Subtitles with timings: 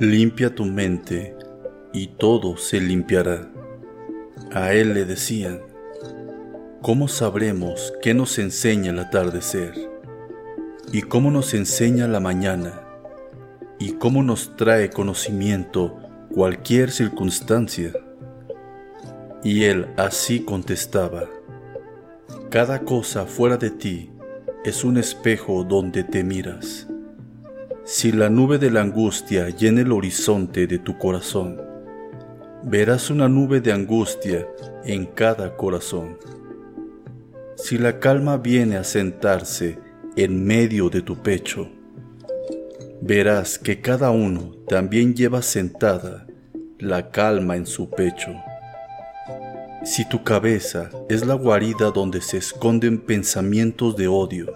[0.00, 1.36] Limpia tu mente
[1.92, 3.50] y todo se limpiará.
[4.52, 5.60] A él le decían,
[6.82, 9.74] ¿cómo sabremos qué nos enseña el atardecer?
[10.92, 12.80] ¿Y cómo nos enseña la mañana?
[13.78, 15.98] ¿Y cómo nos trae conocimiento
[16.32, 17.92] cualquier circunstancia?
[19.42, 21.24] Y él así contestaba,
[22.50, 24.10] cada cosa fuera de ti
[24.68, 26.86] es un espejo donde te miras.
[27.84, 31.58] Si la nube de la angustia llena el horizonte de tu corazón,
[32.62, 34.46] verás una nube de angustia
[34.84, 36.18] en cada corazón.
[37.56, 39.78] Si la calma viene a sentarse
[40.16, 41.70] en medio de tu pecho,
[43.00, 46.26] verás que cada uno también lleva sentada
[46.78, 48.34] la calma en su pecho.
[49.88, 54.52] Si tu cabeza es la guarida donde se esconden pensamientos de odio,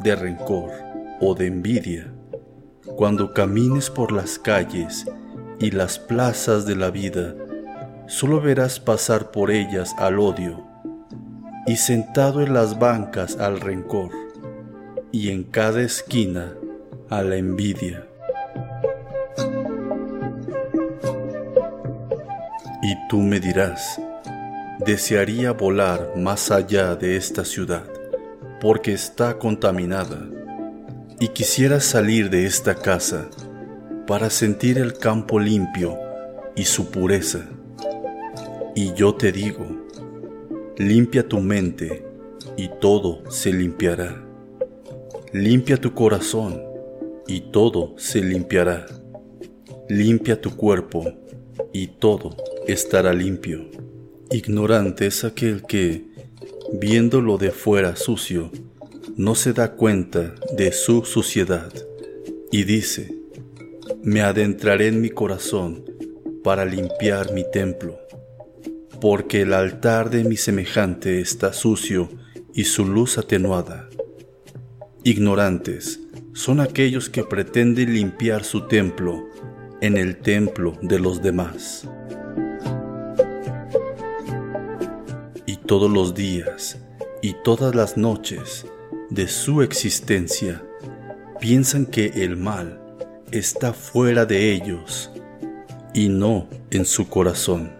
[0.00, 0.70] de rencor
[1.18, 2.12] o de envidia,
[2.94, 5.06] cuando camines por las calles
[5.58, 7.34] y las plazas de la vida,
[8.06, 10.62] solo verás pasar por ellas al odio,
[11.66, 14.10] y sentado en las bancas al rencor,
[15.10, 16.52] y en cada esquina
[17.08, 18.06] a la envidia.
[22.82, 23.98] Y tú me dirás,
[24.80, 27.84] desearía volar más allá de esta ciudad,
[28.60, 30.26] porque está contaminada
[31.20, 33.28] y quisiera salir de esta casa
[34.06, 35.96] para sentir el campo limpio
[36.56, 37.48] y su pureza.
[38.74, 39.64] Y yo te digo,
[40.76, 42.04] limpia tu mente
[42.56, 44.22] y todo se limpiará.
[45.32, 46.60] Limpia tu corazón
[47.26, 48.86] y todo se limpiará.
[49.88, 51.04] Limpia tu cuerpo
[51.72, 52.36] y todo
[52.66, 53.68] estará limpio.
[54.30, 56.04] Ignorante es aquel que,
[56.72, 58.50] viéndolo de fuera sucio,
[59.16, 61.72] no se da cuenta de su suciedad
[62.50, 63.14] y dice,
[64.02, 65.84] me adentraré en mi corazón
[66.42, 67.98] para limpiar mi templo,
[69.00, 72.08] porque el altar de mi semejante está sucio
[72.54, 73.88] y su luz atenuada.
[75.04, 76.00] Ignorantes
[76.32, 79.28] son aquellos que pretenden limpiar su templo
[79.80, 81.88] en el templo de los demás.
[85.66, 86.78] Todos los días
[87.22, 88.66] y todas las noches
[89.08, 90.62] de su existencia
[91.40, 92.80] piensan que el mal
[93.30, 95.10] está fuera de ellos
[95.94, 97.72] y no en su corazón.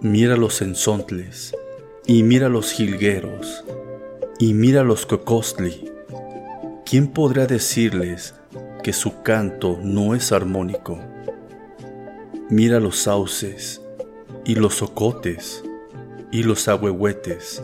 [0.00, 1.54] Mira los ensontles
[2.06, 3.64] y mira los jilgueros
[4.38, 5.90] y mira los cocostli.
[6.86, 8.34] ¿Quién podrá decirles
[8.82, 10.98] que su canto no es armónico?
[12.48, 13.82] Mira los sauces
[14.44, 15.62] y los socotes
[16.32, 17.62] y los ahuehuetes.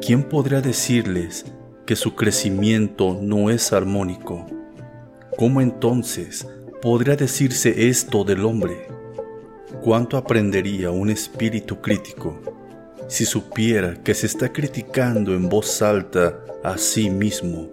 [0.00, 1.44] ¿Quién podrá decirles
[1.86, 4.44] que su crecimiento no es armónico,
[5.38, 6.46] ¿cómo entonces
[6.82, 8.88] podría decirse esto del hombre?
[9.82, 12.40] ¿Cuánto aprendería un espíritu crítico
[13.06, 17.68] si supiera que se está criticando en voz alta a sí mismo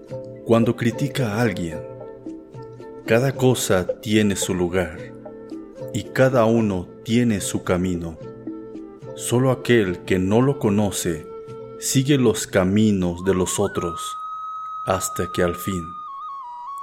[0.46, 1.80] cuando critica a alguien?
[3.08, 5.00] Cada cosa tiene su lugar
[5.92, 8.18] y cada uno tiene su camino.
[9.16, 11.28] Solo aquel que no lo conoce
[11.80, 14.18] sigue los caminos de los otros
[14.88, 15.84] hasta que al fin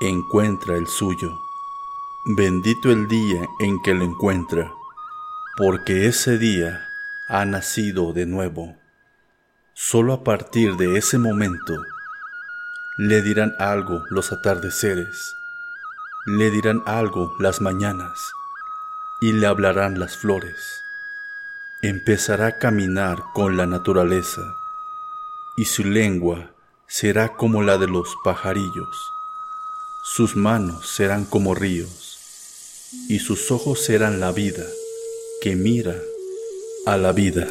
[0.00, 1.36] encuentra el suyo.
[2.36, 4.72] Bendito el día en que lo encuentra,
[5.56, 6.86] porque ese día
[7.28, 8.76] ha nacido de nuevo.
[9.74, 11.82] Solo a partir de ese momento
[12.96, 15.34] le dirán algo los atardeceres,
[16.26, 18.30] le dirán algo las mañanas
[19.20, 20.80] y le hablarán las flores.
[21.82, 24.42] Empezará a caminar con la naturaleza
[25.56, 26.50] y su lengua
[26.86, 29.10] será como la de los pajarillos,
[30.04, 32.18] sus manos serán como ríos,
[33.08, 34.66] y sus ojos serán la vida
[35.40, 35.96] que mira
[36.84, 37.48] a la vida.